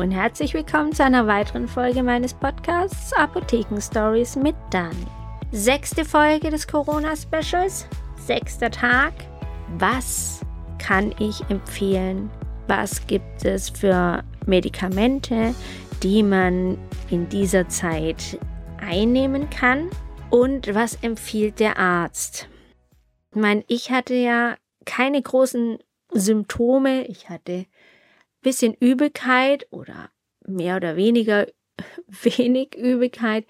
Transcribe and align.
Und 0.00 0.12
herzlich 0.12 0.54
willkommen 0.54 0.94
zu 0.94 1.04
einer 1.04 1.26
weiteren 1.26 1.68
Folge 1.68 2.02
meines 2.02 2.32
Podcasts 2.32 3.12
Apotheken 3.12 3.82
Stories 3.82 4.34
mit 4.34 4.56
Dani. 4.70 5.06
Sechste 5.52 6.06
Folge 6.06 6.48
des 6.48 6.66
Corona-Specials, 6.66 7.86
sechster 8.16 8.70
Tag. 8.70 9.12
Was 9.76 10.40
kann 10.78 11.14
ich 11.18 11.42
empfehlen? 11.50 12.30
Was 12.66 13.06
gibt 13.08 13.44
es 13.44 13.68
für 13.68 14.24
Medikamente, 14.46 15.54
die 16.02 16.22
man 16.22 16.78
in 17.10 17.28
dieser 17.28 17.68
Zeit 17.68 18.38
einnehmen 18.78 19.50
kann? 19.50 19.90
Und 20.30 20.74
was 20.74 20.94
empfiehlt 21.02 21.60
der 21.60 21.78
Arzt? 21.78 22.48
Ich 23.34 23.38
meine, 23.38 23.64
ich 23.68 23.90
hatte 23.90 24.14
ja 24.14 24.56
keine 24.86 25.20
großen 25.20 25.76
Symptome. 26.10 27.04
Ich 27.04 27.28
hatte 27.28 27.66
bisschen 28.42 28.74
Übelkeit 28.74 29.66
oder 29.70 30.10
mehr 30.46 30.76
oder 30.76 30.96
weniger 30.96 31.46
wenig 32.22 32.76
Übelkeit. 32.76 33.46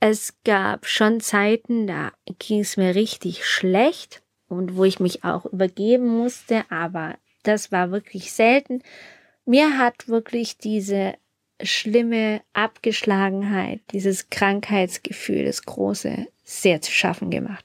Es 0.00 0.34
gab 0.44 0.86
schon 0.86 1.20
Zeiten, 1.20 1.86
da 1.86 2.12
ging 2.38 2.60
es 2.60 2.76
mir 2.76 2.94
richtig 2.94 3.46
schlecht 3.46 4.22
und 4.48 4.76
wo 4.76 4.84
ich 4.84 5.00
mich 5.00 5.24
auch 5.24 5.46
übergeben 5.46 6.06
musste, 6.06 6.70
aber 6.70 7.16
das 7.42 7.72
war 7.72 7.90
wirklich 7.90 8.32
selten. 8.32 8.82
Mir 9.44 9.78
hat 9.78 10.08
wirklich 10.08 10.58
diese 10.58 11.14
schlimme 11.62 12.42
Abgeschlagenheit, 12.52 13.80
dieses 13.92 14.28
Krankheitsgefühl, 14.28 15.44
das 15.44 15.64
große, 15.64 16.26
sehr 16.44 16.82
zu 16.82 16.92
schaffen 16.92 17.30
gemacht. 17.30 17.64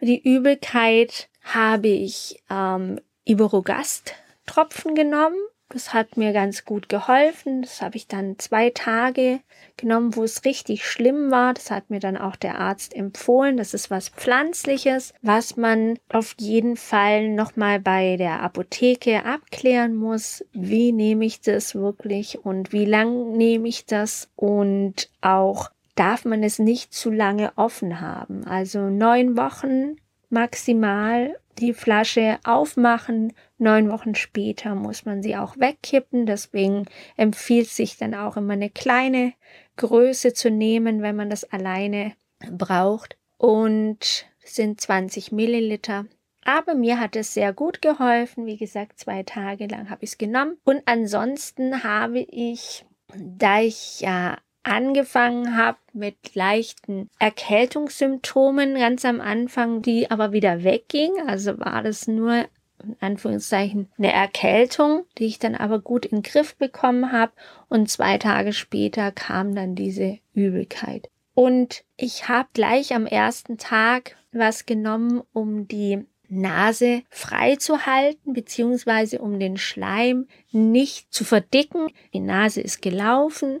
Die 0.00 0.22
Übelkeit 0.22 1.28
habe 1.42 1.88
ich 1.88 2.42
ähm, 2.50 3.00
Iberogast 3.24 4.14
Tropfen 4.46 4.94
genommen. 4.94 5.38
Das 5.72 5.94
hat 5.94 6.16
mir 6.16 6.32
ganz 6.32 6.64
gut 6.64 6.88
geholfen. 6.88 7.62
Das 7.62 7.80
habe 7.80 7.96
ich 7.96 8.08
dann 8.08 8.38
zwei 8.38 8.70
Tage 8.70 9.40
genommen, 9.76 10.16
wo 10.16 10.24
es 10.24 10.44
richtig 10.44 10.84
schlimm 10.84 11.30
war. 11.30 11.54
Das 11.54 11.70
hat 11.70 11.90
mir 11.90 12.00
dann 12.00 12.16
auch 12.16 12.34
der 12.34 12.58
Arzt 12.58 12.94
empfohlen. 12.94 13.56
Das 13.56 13.72
ist 13.72 13.88
was 13.90 14.08
Pflanzliches, 14.08 15.14
was 15.22 15.56
man 15.56 15.98
auf 16.08 16.34
jeden 16.38 16.76
Fall 16.76 17.28
nochmal 17.28 17.78
bei 17.78 18.16
der 18.16 18.42
Apotheke 18.42 19.24
abklären 19.24 19.94
muss. 19.94 20.44
Wie 20.52 20.90
nehme 20.90 21.24
ich 21.24 21.40
das 21.40 21.74
wirklich 21.76 22.44
und 22.44 22.72
wie 22.72 22.84
lang 22.84 23.36
nehme 23.36 23.68
ich 23.68 23.86
das? 23.86 24.28
Und 24.34 25.08
auch 25.20 25.70
darf 25.94 26.24
man 26.24 26.42
es 26.42 26.58
nicht 26.58 26.92
zu 26.92 27.10
lange 27.10 27.52
offen 27.56 28.00
haben. 28.00 28.44
Also 28.44 28.90
neun 28.90 29.36
Wochen 29.36 29.96
maximal 30.30 31.36
die 31.60 31.74
Flasche 31.74 32.38
aufmachen. 32.44 33.32
Neun 33.58 33.90
Wochen 33.90 34.14
später 34.14 34.74
muss 34.74 35.04
man 35.04 35.22
sie 35.22 35.36
auch 35.36 35.56
wegkippen. 35.58 36.26
Deswegen 36.26 36.86
empfiehlt 37.16 37.68
sich 37.68 37.96
dann 37.96 38.14
auch 38.14 38.36
immer 38.36 38.54
eine 38.54 38.70
kleine 38.70 39.34
Größe 39.76 40.32
zu 40.32 40.50
nehmen, 40.50 41.02
wenn 41.02 41.16
man 41.16 41.30
das 41.30 41.44
alleine 41.44 42.14
braucht. 42.50 43.16
Und 43.36 44.26
sind 44.44 44.80
20 44.80 45.32
Milliliter. 45.32 46.06
Aber 46.44 46.74
mir 46.74 46.98
hat 46.98 47.16
es 47.16 47.34
sehr 47.34 47.52
gut 47.52 47.82
geholfen. 47.82 48.46
Wie 48.46 48.56
gesagt, 48.56 48.98
zwei 48.98 49.22
Tage 49.22 49.66
lang 49.66 49.90
habe 49.90 50.04
ich 50.04 50.10
es 50.10 50.18
genommen. 50.18 50.56
Und 50.64 50.82
ansonsten 50.86 51.84
habe 51.84 52.20
ich, 52.20 52.84
da 53.14 53.60
ich 53.60 54.00
ja 54.00 54.38
angefangen 54.62 55.56
habe 55.56 55.78
mit 55.92 56.34
leichten 56.34 57.08
Erkältungssymptomen 57.18 58.74
ganz 58.74 59.04
am 59.04 59.20
Anfang, 59.20 59.82
die 59.82 60.10
aber 60.10 60.32
wieder 60.32 60.64
wegging. 60.64 61.12
Also 61.26 61.58
war 61.58 61.82
das 61.82 62.06
nur 62.06 62.46
in 62.82 62.96
Anführungszeichen 63.00 63.88
eine 63.98 64.12
Erkältung, 64.12 65.04
die 65.18 65.26
ich 65.26 65.38
dann 65.38 65.54
aber 65.54 65.80
gut 65.80 66.06
in 66.06 66.18
den 66.18 66.22
Griff 66.22 66.56
bekommen 66.56 67.12
habe. 67.12 67.32
Und 67.68 67.90
zwei 67.90 68.18
Tage 68.18 68.52
später 68.52 69.12
kam 69.12 69.54
dann 69.54 69.74
diese 69.74 70.18
Übelkeit. 70.34 71.10
Und 71.34 71.84
ich 71.96 72.28
habe 72.28 72.48
gleich 72.52 72.94
am 72.94 73.06
ersten 73.06 73.58
Tag 73.58 74.16
was 74.32 74.66
genommen, 74.66 75.22
um 75.32 75.68
die 75.68 76.04
Nase 76.28 77.02
frei 77.10 77.56
zu 77.56 77.86
halten, 77.86 78.32
beziehungsweise 78.32 79.18
um 79.18 79.40
den 79.40 79.56
Schleim 79.56 80.28
nicht 80.52 81.12
zu 81.12 81.24
verdicken. 81.24 81.88
Die 82.14 82.20
Nase 82.20 82.60
ist 82.60 82.82
gelaufen 82.82 83.60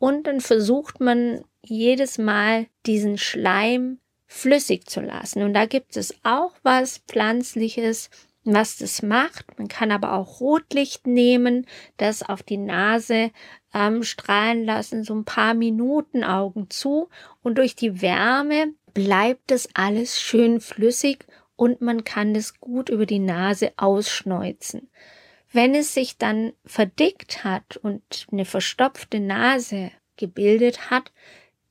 und 0.00 0.26
dann 0.26 0.40
versucht 0.40 0.98
man 0.98 1.44
jedes 1.62 2.16
Mal 2.16 2.66
diesen 2.86 3.18
Schleim 3.18 3.98
flüssig 4.26 4.88
zu 4.88 5.02
lassen. 5.02 5.42
Und 5.42 5.52
da 5.52 5.66
gibt 5.66 5.96
es 5.96 6.14
auch 6.24 6.52
was 6.62 6.98
Pflanzliches, 7.06 8.08
was 8.42 8.78
das 8.78 9.02
macht. 9.02 9.58
Man 9.58 9.68
kann 9.68 9.92
aber 9.92 10.14
auch 10.14 10.40
Rotlicht 10.40 11.06
nehmen, 11.06 11.66
das 11.98 12.22
auf 12.22 12.42
die 12.42 12.56
Nase 12.56 13.30
ähm, 13.74 14.02
strahlen 14.02 14.64
lassen, 14.64 15.04
so 15.04 15.14
ein 15.14 15.26
paar 15.26 15.52
Minuten 15.52 16.24
Augen 16.24 16.70
zu. 16.70 17.10
Und 17.42 17.58
durch 17.58 17.76
die 17.76 18.00
Wärme 18.00 18.72
bleibt 18.94 19.50
das 19.50 19.68
alles 19.74 20.18
schön 20.18 20.60
flüssig 20.60 21.26
und 21.56 21.82
man 21.82 22.04
kann 22.04 22.32
das 22.32 22.58
gut 22.58 22.88
über 22.88 23.04
die 23.04 23.18
Nase 23.18 23.72
ausschneuzen. 23.76 24.88
Wenn 25.52 25.74
es 25.74 25.94
sich 25.94 26.16
dann 26.16 26.52
verdickt 26.64 27.44
hat 27.44 27.76
und 27.76 28.26
eine 28.30 28.44
verstopfte 28.44 29.20
Nase 29.20 29.90
gebildet 30.16 30.90
hat, 30.90 31.12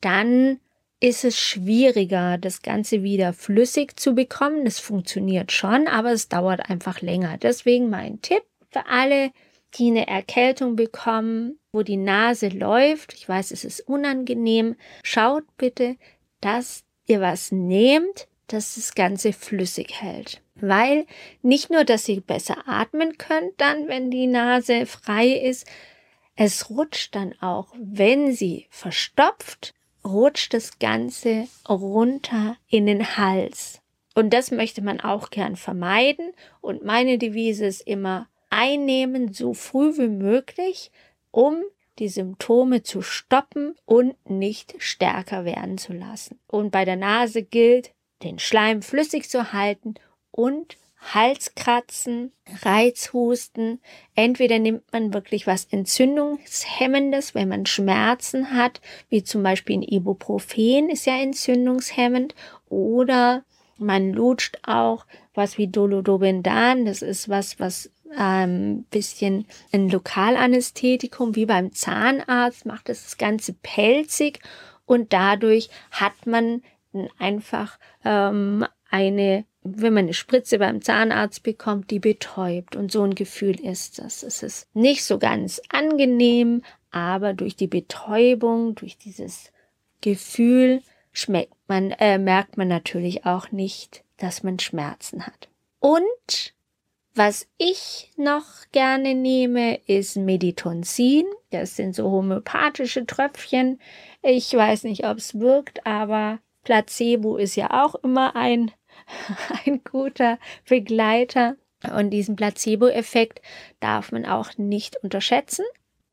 dann 0.02 0.60
ist 1.00 1.24
es 1.24 1.40
schwieriger, 1.40 2.38
das 2.38 2.62
Ganze 2.62 3.04
wieder 3.04 3.32
flüssig 3.32 3.98
zu 3.98 4.14
bekommen. 4.14 4.66
Das 4.66 4.80
funktioniert 4.80 5.52
schon, 5.52 5.88
aber 5.88 6.12
es 6.12 6.28
dauert 6.28 6.70
einfach 6.70 7.02
länger. 7.02 7.38
Deswegen 7.38 7.90
mein 7.90 8.22
Tipp 8.22 8.44
für 8.70 8.86
alle, 8.88 9.32
die 9.76 9.88
eine 9.88 10.08
Erkältung 10.08 10.76
bekommen, 10.76 11.58
wo 11.72 11.84
die 11.84 11.98
Nase 11.98 12.50
läuft. 12.50 13.14
Ich 13.14 13.30
weiß, 13.30 13.52
es 13.52 13.64
ist 13.64 13.82
unangenehm. 13.88 14.76
Schaut 15.04 15.46
bitte, 15.58 15.96
dass 16.42 16.84
ihr 17.06 17.22
was 17.22 17.52
nehmt, 17.52 18.28
das 18.54 18.76
das 18.76 18.94
Ganze 18.96 19.34
flüssig 19.34 20.02
hält 20.02 20.42
weil 20.62 21.06
nicht 21.42 21.70
nur, 21.70 21.84
dass 21.84 22.08
ihr 22.08 22.22
besser 22.22 22.58
atmen 22.68 23.18
könnt 23.18 23.54
dann, 23.58 23.88
wenn 23.88 24.12
die 24.12 24.28
Nase 24.28 24.86
frei 24.86 25.28
ist, 25.28 25.68
es 26.36 26.70
rutscht 26.70 27.16
dann 27.16 27.34
auch, 27.42 27.74
wenn 27.78 28.32
sie 28.32 28.68
verstopft, 28.70 29.74
rutscht 30.06 30.54
das 30.54 30.80
Ganze 30.80 31.48
runter 31.68 32.56
in 32.70 32.86
den 32.86 33.18
Hals. 33.18 33.82
Und 34.16 34.34
das 34.34 34.52
möchte 34.52 34.82
man 34.82 35.02
auch 35.02 35.30
gern 35.30 35.56
vermeiden. 35.56 36.32
Und 36.62 36.84
meine 36.86 37.18
Devise 37.18 37.66
ist 37.66 37.82
immer 37.82 38.28
einnehmen 38.50 39.34
so 39.34 39.54
früh 39.54 39.98
wie 39.98 40.08
möglich, 40.08 40.92
um 41.32 41.62
die 42.00 42.08
Symptome 42.08 42.84
zu 42.84 43.02
stoppen 43.02 43.76
und 43.86 44.16
nicht 44.30 44.76
stärker 44.80 45.44
werden 45.44 45.78
zu 45.78 45.92
lassen. 45.92 46.40
Und 46.48 46.72
bei 46.72 46.86
der 46.86 46.96
Nase 46.96 47.44
gilt, 47.44 47.92
den 48.24 48.40
Schleim 48.40 48.82
flüssig 48.82 49.30
zu 49.30 49.54
halten 49.54 49.96
und 50.32 50.78
Halskratzen, 51.02 52.34
Reizhusten. 52.62 53.80
Entweder 54.16 54.60
nimmt 54.60 54.92
man 54.92 55.14
wirklich 55.14 55.48
was 55.48 55.66
Entzündungshemmendes, 55.66 57.34
wenn 57.34 57.48
man 57.48 57.66
Schmerzen 57.66 58.54
hat, 58.54 58.82
wie 59.10 59.24
zum 59.24 59.42
Beispiel 59.42 59.78
ein 59.78 59.84
Ibuprofen 59.84 60.90
ist 60.90 61.06
ja 61.06 61.18
entzündungshemmend, 61.18 62.36
oder 62.68 63.44
man 63.78 64.12
lutscht 64.12 64.58
auch 64.64 65.06
was 65.34 65.58
wie 65.58 65.68
Dolodobendan, 65.68 66.86
das 66.86 67.02
ist 67.02 67.30
was, 67.30 67.60
was 67.60 67.90
ähm, 68.18 68.86
bisschen 68.92 69.46
ein 69.72 69.90
Lokalanästhetikum, 69.90 71.36
wie 71.36 71.46
beim 71.46 71.72
Zahnarzt, 71.72 72.66
macht 72.66 72.90
das, 72.90 73.04
das 73.04 73.18
Ganze 73.18 73.54
pelzig 73.54 74.40
und 74.86 75.14
dadurch 75.14 75.70
hat 75.92 76.26
man 76.26 76.62
einfach 77.18 77.80
ähm, 78.04 78.66
eine 78.90 79.46
wenn 79.64 79.94
man 79.94 80.06
eine 80.06 80.14
Spritze 80.14 80.60
beim 80.60 80.82
Zahnarzt 80.82 81.44
bekommt, 81.44 81.92
die 81.92 82.00
betäubt. 82.00 82.76
Und 82.76 82.92
so 82.92 83.04
ein 83.04 83.16
Gefühl 83.16 83.60
ist 83.60 84.00
das. 84.00 84.24
Es 84.24 84.44
ist 84.44 84.68
nicht 84.74 85.04
so 85.04 85.20
ganz 85.20 85.62
angenehm, 85.70 86.64
aber 86.92 87.34
durch 87.34 87.56
die 87.56 87.68
Betäubung, 87.68 88.76
durch 88.76 88.98
dieses 88.98 89.52
Gefühl 90.02 90.82
schmeckt 91.12 91.56
man, 91.68 91.92
äh, 91.92 92.18
merkt 92.18 92.58
man 92.58 92.68
natürlich 92.68 93.26
auch 93.26 93.52
nicht, 93.52 94.04
dass 94.18 94.44
man 94.44 94.60
Schmerzen 94.60 95.26
hat. 95.26 95.50
Und 95.80 96.54
was 97.14 97.48
ich 97.58 98.12
noch 98.16 98.46
gerne 98.72 99.14
nehme, 99.14 99.80
ist 99.88 100.16
Meditonsin. 100.16 101.26
Das 101.52 101.76
sind 101.76 101.96
so 101.96 102.10
homöopathische 102.10 103.06
Tröpfchen. 103.06 103.80
Ich 104.22 104.54
weiß 104.54 104.84
nicht, 104.84 105.06
ob 105.06 105.18
es 105.18 105.38
wirkt, 105.40 105.86
aber 105.86 106.40
Placebo 106.64 107.38
ist 107.38 107.56
ja 107.56 107.84
auch 107.84 107.96
immer 107.96 108.36
ein 108.36 108.72
ein 109.66 109.82
guter 109.84 110.40
Begleiter. 110.68 111.56
Und 111.96 112.10
diesen 112.10 112.36
Placebo-Effekt 112.36 113.42
darf 113.80 114.12
man 114.12 114.26
auch 114.26 114.58
nicht 114.58 114.98
unterschätzen. 114.98 115.64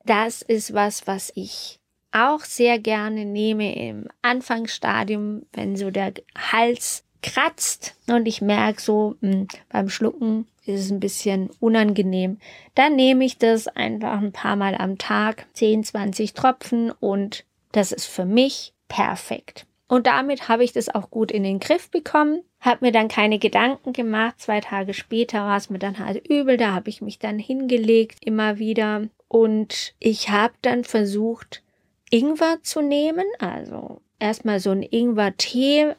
Das 0.05 0.43
ist 0.43 0.75
was, 0.75 1.09
was 1.09 1.33
ich 1.35 1.81
auch 2.13 2.41
sehr 2.41 2.79
gerne 2.79 3.25
nehme 3.25 3.75
im 3.75 4.09
Anfangsstadium, 4.23 5.43
wenn 5.53 5.77
so 5.77 5.91
der 5.91 6.15
Hals 6.39 7.05
kratzt 7.23 7.97
und 8.07 8.27
ich 8.27 8.41
merke 8.41 8.81
so 8.81 9.17
hm, 9.21 9.49
beim 9.69 9.89
Schlucken 9.89 10.47
ist 10.65 10.85
es 10.85 10.91
ein 10.91 11.01
bisschen 11.01 11.51
unangenehm. 11.61 12.39
Dann 12.75 12.97
nehme 12.97 13.25
ich 13.25 13.39
das 13.39 13.69
einfach 13.69 14.21
ein 14.21 14.33
paar 14.33 14.57
Mal 14.57 14.75
am 14.77 14.99
Tag, 14.99 15.47
10, 15.55 15.85
20 15.85 16.35
Tropfen 16.35 16.91
und 16.91 17.45
das 17.73 17.93
ist 17.93 18.07
für 18.07 18.25
mich 18.25 18.73
perfekt. 18.89 19.67
Und 19.89 20.07
damit 20.07 20.49
habe 20.49 20.65
ich 20.65 20.73
das 20.73 20.93
auch 20.93 21.11
gut 21.11 21.31
in 21.31 21.45
den 21.45 21.61
Griff 21.61 21.91
bekommen, 21.91 22.43
habe 22.61 22.87
mir 22.87 22.93
dann 22.93 23.09
keine 23.09 23.39
Gedanken 23.39 23.93
gemacht. 23.93 24.41
Zwei 24.41 24.61
Tage 24.61 24.95
später 24.95 25.41
war 25.41 25.57
es 25.57 25.71
mir 25.71 25.79
dann 25.79 25.99
halt 25.99 26.27
übel, 26.29 26.57
da 26.57 26.73
habe 26.75 26.91
ich 26.91 27.03
mich 27.03 27.19
dann 27.19 27.39
hingelegt, 27.39 28.19
immer 28.25 28.59
wieder. 28.59 29.09
Und 29.29 29.95
ich 30.01 30.29
habe 30.31 30.55
dann 30.63 30.83
versucht, 30.85 31.63
Ingwer 32.11 32.59
zu 32.63 32.83
nehmen, 32.83 33.27
also 33.39 34.01
erstmal 34.19 34.61
so 34.61 34.71
einen 34.71 34.83
Ingwer-Tee, 34.83 35.95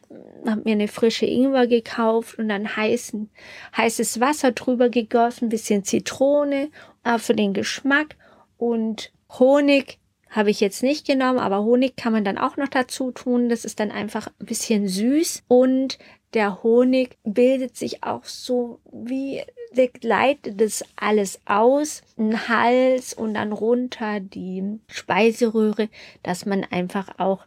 habe 0.45 0.61
mir 0.63 0.71
eine 0.71 0.87
frische 0.87 1.25
Ingwer 1.25 1.67
gekauft 1.67 2.37
und 2.37 2.49
dann 2.49 2.75
heißen, 2.75 3.29
heißes 3.75 4.19
Wasser 4.19 4.51
drüber 4.51 4.89
gegossen, 4.89 5.49
bisschen 5.49 5.83
Zitrone, 5.83 6.69
auch 7.03 7.19
für 7.19 7.35
den 7.35 7.53
Geschmack 7.53 8.15
und 8.57 9.11
Honig 9.39 9.99
habe 10.29 10.49
ich 10.49 10.59
jetzt 10.59 10.83
nicht 10.83 11.05
genommen, 11.07 11.39
aber 11.39 11.63
Honig 11.63 11.95
kann 11.95 12.13
man 12.13 12.23
dann 12.23 12.37
auch 12.37 12.57
noch 12.57 12.67
dazu 12.67 13.11
tun. 13.11 13.49
Das 13.49 13.65
ist 13.65 13.79
dann 13.79 13.91
einfach 13.91 14.27
ein 14.39 14.45
bisschen 14.45 14.87
süß 14.87 15.43
und 15.47 15.97
der 16.33 16.61
Honig 16.63 17.17
bildet 17.23 17.77
sich 17.77 18.03
auch 18.03 18.25
so 18.25 18.79
wie 18.91 19.41
der 19.71 19.87
gleitet 19.87 20.59
das 20.61 20.83
alles 20.95 21.39
aus, 21.45 22.01
ein 22.17 22.47
Hals 22.47 23.13
und 23.13 23.35
dann 23.35 23.51
runter 23.51 24.19
die 24.19 24.79
Speiseröhre, 24.87 25.89
dass 26.23 26.45
man 26.45 26.63
einfach 26.63 27.19
auch 27.19 27.45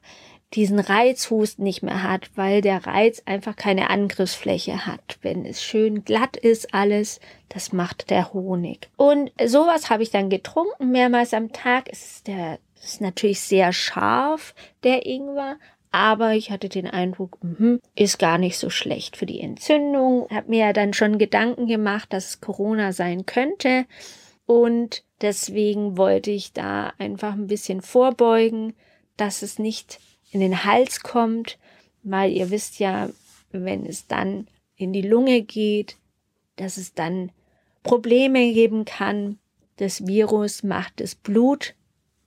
diesen 0.55 0.81
Reizhusten 0.81 1.63
nicht 1.63 1.83
mehr 1.83 2.03
hat, 2.03 2.31
weil 2.35 2.61
der 2.61 2.85
Reiz 2.85 3.23
einfach 3.25 3.55
keine 3.55 3.89
Angriffsfläche 3.89 4.85
hat. 4.85 5.19
Wenn 5.23 5.47
es 5.47 5.63
schön 5.63 6.05
glatt 6.05 6.37
ist 6.37 6.75
alles, 6.75 7.21
das 7.49 7.73
macht 7.73 8.11
der 8.11 8.33
Honig. 8.33 8.89
Und 8.97 9.31
sowas 9.45 9.91
habe 9.91 10.03
ich 10.03 10.11
dann 10.11 10.29
getrunken 10.29 10.91
mehrmals 10.91 11.35
am 11.35 11.53
Tag. 11.53 11.89
Es 11.91 12.05
ist 12.05 12.27
der 12.27 12.59
ist 12.83 13.01
natürlich 13.01 13.41
sehr 13.41 13.73
scharf, 13.73 14.55
der 14.83 15.07
Ingwer, 15.07 15.59
aber 15.93 16.35
ich 16.35 16.51
hatte 16.51 16.69
den 16.69 16.87
Eindruck, 16.87 17.39
mh, 17.43 17.79
ist 17.97 18.19
gar 18.19 18.39
nicht 18.39 18.59
so 18.59 18.71
schlecht 18.71 19.17
für 19.17 19.27
die 19.27 19.41
Entzündung. 19.41 20.29
Hab 20.31 20.49
mir 20.49 20.67
ja 20.67 20.73
dann 20.73 20.95
schon 20.95 21.19
Gedanken 21.19 21.67
gemacht, 21.67 22.13
dass 22.13 22.29
es 22.29 22.41
Corona 22.41 22.93
sein 22.93 23.27
könnte 23.27 23.87
und 24.47 25.05
deswegen 25.21 25.97
wollte 25.97 26.31
ich 26.31 26.53
da 26.53 26.93
einfach 26.99 27.35
ein 27.35 27.47
bisschen 27.47 27.83
vorbeugen, 27.83 28.75
dass 29.17 29.43
es 29.43 29.59
nicht 29.59 30.01
in 30.33 30.41
den 30.41 30.65
Hals 30.65 31.01
kommt, 31.01 31.59
weil 32.03 32.33
ihr 32.33 32.51
wisst 32.51 32.79
ja, 32.79 33.11
wenn 33.53 33.85
es 33.85 34.07
dann 34.07 34.49
in 34.77 34.93
die 34.93 35.03
Lunge 35.03 35.43
geht, 35.43 35.97
dass 36.57 36.79
es 36.79 36.95
dann 36.95 37.31
Probleme 37.83 38.53
geben 38.53 38.85
kann. 38.85 39.39
Das 39.77 40.07
Virus 40.07 40.63
macht 40.63 41.01
das 41.01 41.15
Blut 41.15 41.75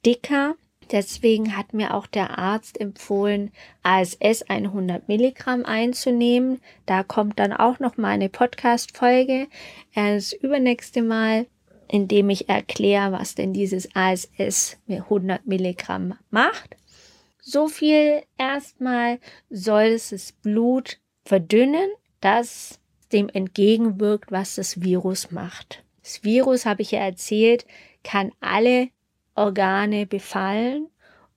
dicker. 0.05 0.55
Deswegen 0.91 1.55
hat 1.57 1.73
mir 1.73 1.93
auch 1.93 2.07
der 2.07 2.37
Arzt 2.37 2.79
empfohlen, 2.79 3.51
ASS 3.83 4.43
100 4.43 5.07
Milligramm 5.07 5.65
einzunehmen. 5.65 6.61
Da 6.85 7.03
kommt 7.03 7.39
dann 7.39 7.53
auch 7.53 7.79
noch 7.79 7.97
mal 7.97 8.09
eine 8.09 8.29
Podcast-Folge. 8.29 9.47
Das 9.95 10.33
übernächste 10.33 11.01
Mal, 11.01 11.47
in 11.87 12.07
dem 12.07 12.29
ich 12.29 12.49
erkläre, 12.49 13.13
was 13.13 13.35
denn 13.35 13.53
dieses 13.53 13.89
ASS 13.95 14.77
100 14.87 15.47
Milligramm 15.47 16.15
macht. 16.29 16.75
So 17.39 17.67
viel 17.67 18.23
erstmal 18.37 19.19
soll 19.49 19.83
es 19.83 20.09
das 20.09 20.31
Blut 20.31 20.99
verdünnen, 21.25 21.89
das 22.21 22.79
dem 23.11 23.29
entgegenwirkt, 23.29 24.31
was 24.31 24.55
das 24.55 24.81
Virus 24.81 25.31
macht. 25.31 25.83
Das 26.01 26.23
Virus, 26.23 26.65
habe 26.65 26.81
ich 26.81 26.91
ja 26.91 26.99
erzählt, 26.99 27.65
kann 28.03 28.31
alle 28.41 28.89
Organe 29.35 30.05
befallen 30.05 30.89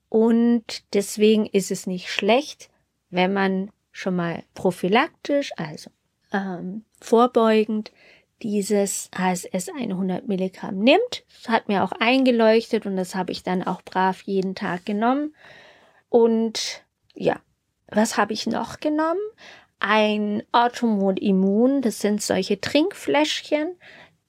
und 0.09 0.95
deswegen 0.95 1.47
ist 1.47 1.71
es 1.71 1.87
nicht 1.87 2.11
schlecht, 2.11 2.71
wenn 3.11 3.33
man 3.33 3.71
schon 3.93 4.17
mal 4.17 4.45
prophylaktisch, 4.55 5.53
also 5.57 5.91
ähm, 6.33 6.85
vorbeugend, 7.01 7.93
dieses 8.43 9.11
HSS 9.17 9.71
100 9.71 10.29
Milligramm 10.29 10.79
nimmt. 10.79 11.25
Das 11.43 11.49
hat 11.49 11.69
mir 11.69 11.83
auch 11.83 11.93
eingeleuchtet 11.93 12.85
und 12.85 12.97
das 12.97 13.15
habe 13.15 13.33
ich 13.33 13.43
dann 13.43 13.63
auch 13.63 13.83
brav 13.83 14.23
jeden 14.23 14.55
Tag 14.55 14.85
genommen. 14.85 15.35
Und 16.11 16.85
ja, 17.15 17.41
was 17.89 18.19
habe 18.19 18.35
ich 18.35 18.47
noch 18.47 18.81
genommen? 18.81 19.21
Ein 19.79 20.43
Automod 20.53 21.19
Immun, 21.19 21.83
das 21.83 22.01
sind 22.01 22.23
solche 22.23 22.61
Trinkfläschchen, 22.61 23.77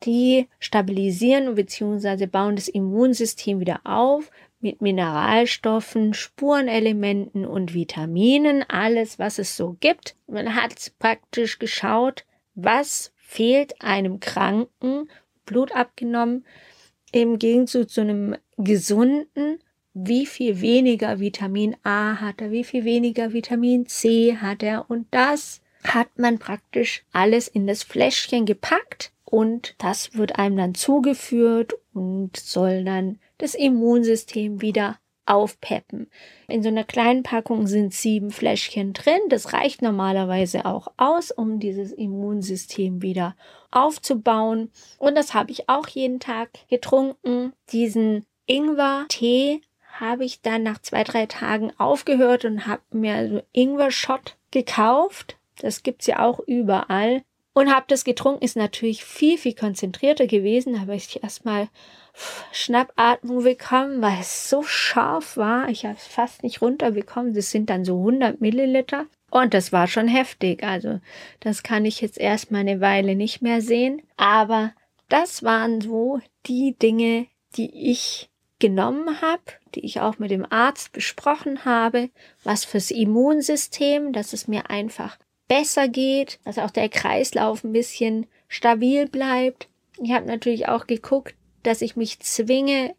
die 0.03 0.47
stabilisieren 0.59 1.55
bzw. 1.55 2.27
bauen 2.27 2.55
das 2.55 2.67
Immunsystem 2.67 3.59
wieder 3.59 3.81
auf 3.83 4.31
mit 4.59 4.81
Mineralstoffen, 4.81 6.13
Spurenelementen 6.13 7.45
und 7.45 7.73
Vitaminen, 7.73 8.63
alles, 8.67 9.19
was 9.19 9.39
es 9.39 9.55
so 9.55 9.77
gibt. 9.79 10.15
Man 10.27 10.55
hat 10.55 10.91
praktisch 10.99 11.59
geschaut, 11.59 12.25
was 12.55 13.13
fehlt 13.15 13.81
einem 13.81 14.19
Kranken, 14.19 15.09
Blut 15.45 15.71
abgenommen, 15.73 16.45
im 17.11 17.39
Gegenzug 17.39 17.89
zu 17.89 18.01
einem 18.01 18.35
gesunden 18.57 19.59
wie 20.00 20.27
viel 20.27 20.61
weniger 20.61 21.19
Vitamin 21.19 21.75
A 21.81 22.21
hat 22.21 22.41
er, 22.41 22.51
wie 22.51 22.63
viel 22.63 22.83
weniger 22.83 23.33
Vitamin 23.33 23.88
C 23.88 24.38
hat 24.38 24.61
er. 24.61 24.89
Und 24.91 25.07
das 25.09 25.61
hat 25.83 26.19
man 26.19 26.38
praktisch 26.38 27.03
alles 27.13 27.47
in 27.47 27.65
das 27.65 27.81
Fläschchen 27.81 28.45
gepackt 28.45 29.11
und 29.29 29.75
das 29.77 30.15
wird 30.15 30.39
einem 30.39 30.56
dann 30.56 30.74
zugeführt 30.74 31.74
und 31.94 32.38
soll 32.38 32.85
dann 32.85 33.19
das 33.38 33.56
Immunsystem 33.56 34.62
wieder 34.62 35.00
aufpeppen. 35.25 36.09
In 36.47 36.63
so 36.63 36.69
einer 36.69 36.85
kleinen 36.85 37.24
Packung 37.24 37.68
sind 37.68 37.94
sieben 37.94 38.31
Fläschchen 38.31 38.94
drin. 38.94 39.19
Das 39.27 39.51
reicht 39.51 39.81
normalerweise 39.81 40.65
auch 40.65 40.88
aus, 40.95 41.31
um 41.31 41.59
dieses 41.59 41.91
Immunsystem 41.91 43.01
wieder 43.01 43.35
aufzubauen. 43.69 44.71
Und 44.97 45.15
das 45.15 45.33
habe 45.33 45.51
ich 45.51 45.68
auch 45.68 45.88
jeden 45.89 46.21
Tag 46.21 46.51
getrunken. 46.69 47.51
Diesen 47.74 48.25
Ingwer-Tee 48.45 49.62
habe 50.00 50.24
ich 50.24 50.41
dann 50.41 50.63
nach 50.63 50.79
zwei, 50.79 51.03
drei 51.03 51.25
Tagen 51.25 51.74
aufgehört 51.77 52.46
und 52.46 52.65
habe 52.65 52.84
mir 52.91 53.27
so 53.29 53.41
Ingwer-Shot 53.51 54.38
gekauft. 54.51 55.38
Das 55.60 55.84
gibt's 55.84 56.07
ja 56.07 56.25
auch 56.25 56.39
überall. 56.39 57.24
Und 57.57 57.73
habe 57.73 57.87
das 57.87 58.03
getrunken, 58.03 58.45
ist 58.45 58.55
natürlich 58.55 59.03
viel, 59.03 59.35
viel 59.35 59.55
konzentrierter 59.55 60.27
gewesen. 60.27 60.73
Da 60.73 60.81
habe 60.81 60.95
ich 60.95 61.23
erstmal 61.23 61.69
Schnappatmung 62.51 63.41
bekommen, 63.41 63.99
weil 63.99 64.19
es 64.19 64.47
so 64.47 64.61
scharf 64.61 65.37
war. 65.37 65.67
Ich 65.67 65.83
habe 65.83 65.95
es 65.95 66.05
fast 66.05 66.43
nicht 66.43 66.61
runterbekommen. 66.61 67.33
Das 67.33 67.49
sind 67.49 67.71
dann 67.71 67.83
so 67.83 67.97
100 67.97 68.41
Milliliter. 68.41 69.07
Und 69.31 69.55
das 69.55 69.73
war 69.73 69.87
schon 69.87 70.07
heftig. 70.07 70.61
Also 70.61 70.99
das 71.39 71.63
kann 71.63 71.83
ich 71.85 71.99
jetzt 71.99 72.19
erstmal 72.19 72.61
eine 72.61 72.79
Weile 72.79 73.15
nicht 73.15 73.41
mehr 73.41 73.59
sehen. 73.63 74.03
Aber 74.17 74.71
das 75.09 75.41
waren 75.41 75.81
so 75.81 76.19
die 76.45 76.75
Dinge, 76.79 77.25
die 77.55 77.89
ich 77.89 78.29
genommen 78.59 79.19
habe, 79.19 79.41
die 79.73 79.83
ich 79.83 79.99
auch 79.99 80.19
mit 80.19 80.29
dem 80.29 80.45
Arzt 80.47 80.91
besprochen 80.91 81.65
habe, 81.65 82.11
was 82.43 82.65
fürs 82.65 82.91
Immunsystem, 82.91 84.13
dass 84.13 84.33
es 84.33 84.47
mir 84.47 84.69
einfach 84.69 85.17
besser 85.48 85.88
geht, 85.88 86.39
dass 86.44 86.58
auch 86.58 86.72
der 86.72 86.89
Kreislauf 86.89 87.63
ein 87.63 87.74
bisschen 87.74 88.27
stabil 88.48 89.08
bleibt. 89.08 89.68
Ich 90.01 90.12
habe 90.12 90.25
natürlich 90.25 90.68
auch 90.68 90.88
geguckt, 90.88 91.36
dass 91.63 91.82
ich 91.82 91.96
mich 91.96 92.20
zwinge, 92.20 92.96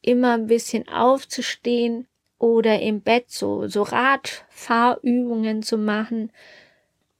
immer 0.00 0.34
ein 0.34 0.48
bisschen 0.48 0.88
aufzustehen 0.88 2.06
oder 2.38 2.80
im 2.80 3.00
Bett 3.00 3.30
so, 3.30 3.68
so 3.68 3.82
Radfahrübungen 3.82 5.62
zu 5.62 5.78
machen 5.78 6.32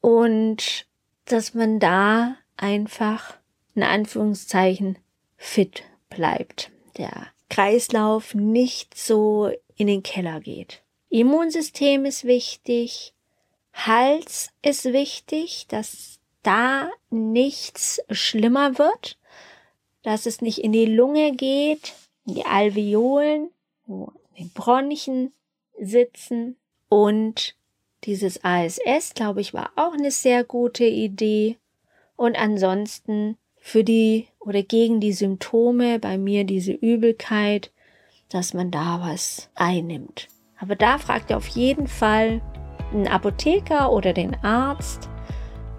und 0.00 0.86
dass 1.26 1.54
man 1.54 1.78
da 1.78 2.36
einfach 2.56 3.38
in 3.74 3.84
Anführungszeichen 3.84 4.98
fit 5.36 5.84
bleibt. 6.10 6.70
Der 6.98 7.28
Kreislauf 7.48 8.34
nicht 8.34 8.98
so 8.98 9.50
in 9.76 9.86
den 9.86 10.02
Keller 10.02 10.40
geht. 10.40 10.82
Immunsystem 11.08 12.04
ist 12.04 12.24
wichtig, 12.24 13.14
Hals 13.72 14.50
ist 14.62 14.84
wichtig, 14.86 15.66
dass 15.68 16.20
da 16.42 16.90
nichts 17.10 18.00
schlimmer 18.10 18.78
wird, 18.78 19.18
dass 20.02 20.26
es 20.26 20.40
nicht 20.40 20.58
in 20.58 20.72
die 20.72 20.86
Lunge 20.86 21.32
geht, 21.32 21.94
in 22.26 22.34
die 22.34 22.44
Alveolen, 22.44 23.50
wo 23.86 24.12
die 24.38 24.50
Bronchien 24.52 25.32
sitzen 25.78 26.56
und 26.88 27.54
dieses 28.04 28.44
ASS, 28.44 29.14
glaube 29.14 29.40
ich, 29.40 29.54
war 29.54 29.70
auch 29.76 29.92
eine 29.92 30.10
sehr 30.10 30.44
gute 30.44 30.84
Idee. 30.84 31.56
Und 32.16 32.36
ansonsten 32.36 33.36
für 33.56 33.84
die 33.84 34.26
oder 34.40 34.62
gegen 34.62 35.00
die 35.00 35.12
Symptome, 35.12 36.00
bei 36.00 36.18
mir 36.18 36.44
diese 36.44 36.72
Übelkeit, 36.72 37.70
dass 38.28 38.54
man 38.54 38.70
da 38.70 39.00
was 39.00 39.50
einnimmt. 39.54 40.28
Aber 40.58 40.74
da 40.74 40.98
fragt 40.98 41.30
ihr 41.30 41.36
auf 41.36 41.48
jeden 41.48 41.86
Fall 41.86 42.40
einen 42.92 43.08
Apotheker 43.08 43.90
oder 43.90 44.12
den 44.12 44.36
Arzt, 44.42 45.08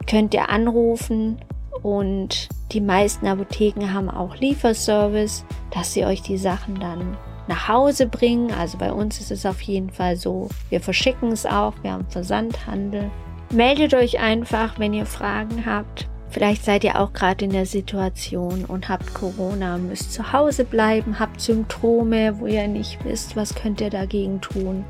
könnt 0.07 0.33
ihr 0.33 0.49
anrufen 0.49 1.39
und 1.81 2.49
Die 2.73 2.81
meisten 2.81 3.27
Apotheken 3.27 3.93
haben 3.93 4.09
auch 4.09 4.35
Lieferservice, 4.37 5.45
dass 5.69 5.93
sie 5.93 6.05
euch 6.05 6.23
die 6.23 6.39
Sachen 6.39 6.79
dann 6.79 7.15
nach 7.47 7.67
Hause 7.67 8.07
bringen. 8.07 8.51
Also 8.51 8.79
bei 8.79 8.91
uns 8.91 9.19
ist 9.19 9.29
es 9.29 9.45
auf 9.45 9.61
jeden 9.61 9.91
Fall 9.91 10.15
so. 10.15 10.49
Wir 10.69 10.81
verschicken 10.81 11.31
es 11.31 11.45
auch, 11.45 11.73
wir 11.83 11.91
haben 11.91 12.07
Versandhandel. 12.09 13.11
Meldet 13.51 13.93
euch 13.93 14.19
einfach, 14.19 14.79
wenn 14.79 14.93
ihr 14.93 15.05
Fragen 15.05 15.67
habt. 15.67 16.07
Vielleicht 16.29 16.65
seid 16.65 16.83
ihr 16.83 16.99
auch 16.99 17.13
gerade 17.13 17.45
in 17.45 17.51
der 17.51 17.67
Situation 17.67 18.65
und 18.65 18.89
habt 18.89 19.13
Corona, 19.13 19.77
müsst 19.77 20.11
zu 20.11 20.33
Hause 20.33 20.65
bleiben, 20.65 21.19
habt 21.19 21.39
Symptome, 21.39 22.39
wo 22.39 22.47
ihr 22.47 22.67
nicht 22.67 23.05
wisst, 23.05 23.35
was 23.35 23.53
könnt 23.53 23.81
ihr 23.81 23.91
dagegen 23.91 24.41
tun. 24.41 24.83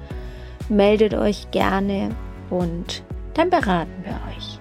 Meldet 0.73 1.13
euch 1.13 1.51
gerne 1.51 2.09
und 2.49 3.03
dann 3.35 3.51
beraten 3.51 4.03
wir 4.03 4.19
euch. 4.35 4.57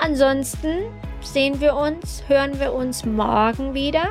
Ansonsten 0.00 0.84
sehen 1.20 1.60
wir 1.60 1.74
uns, 1.74 2.22
hören 2.28 2.60
wir 2.60 2.72
uns 2.72 3.04
morgen 3.04 3.74
wieder 3.74 4.10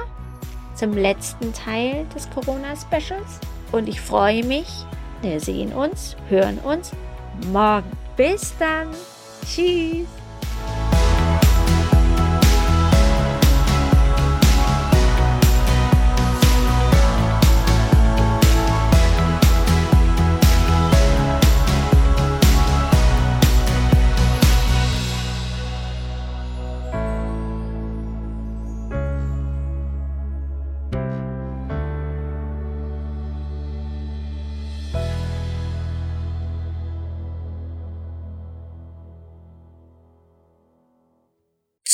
zum 0.74 0.92
letzten 0.92 1.54
Teil 1.54 2.06
des 2.14 2.30
Corona-Specials. 2.32 3.40
Und 3.72 3.88
ich 3.88 4.02
freue 4.02 4.44
mich, 4.44 4.68
wir 5.22 5.40
sehen 5.40 5.72
uns, 5.72 6.18
hören 6.28 6.58
uns 6.58 6.92
morgen. 7.54 7.90
Bis 8.18 8.54
dann. 8.60 8.90
Tschüss. 9.46 10.08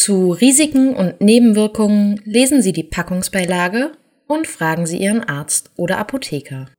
Zu 0.03 0.31
Risiken 0.31 0.95
und 0.95 1.21
Nebenwirkungen 1.21 2.19
lesen 2.25 2.63
Sie 2.63 2.73
die 2.73 2.81
Packungsbeilage 2.81 3.91
und 4.25 4.47
fragen 4.47 4.87
Sie 4.87 4.97
Ihren 4.97 5.23
Arzt 5.23 5.69
oder 5.75 5.99
Apotheker. 5.99 6.69